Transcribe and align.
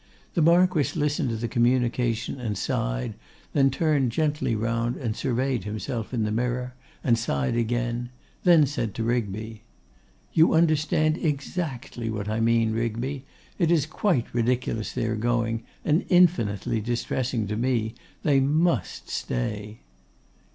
The 0.33 0.41
Marquess 0.41 0.95
listened 0.95 1.29
to 1.29 1.35
the 1.35 1.47
communication 1.47 2.39
and 2.39 2.57
sighed, 2.57 3.13
then 3.53 3.69
turned 3.69 4.11
gently 4.11 4.55
round 4.55 4.95
and 4.97 5.15
surveyed 5.15 5.63
himself 5.63 6.11
in 6.11 6.23
the 6.23 6.31
mirror 6.31 6.73
and 7.03 7.19
sighed 7.19 7.55
again, 7.55 8.09
then 8.43 8.65
said 8.65 8.95
to 8.95 9.03
Rigby, 9.03 9.61
'You 10.33 10.55
understand 10.55 11.19
exactly 11.19 12.09
what 12.09 12.27
I 12.27 12.39
mean, 12.39 12.71
Rigby. 12.71 13.25
It 13.59 13.69
is 13.69 13.85
quite 13.85 14.25
ridiculous 14.33 14.91
their 14.91 15.15
going, 15.15 15.65
and 15.85 16.03
infinitely 16.09 16.81
distressing 16.81 17.45
to 17.45 17.55
me. 17.55 17.93
They 18.23 18.39
must 18.39 19.07
stay. 19.07 19.81